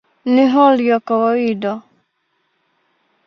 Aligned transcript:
Ni 0.25 0.45
hali 0.47 0.87
ya 0.87 0.99
kawaida". 0.99 1.81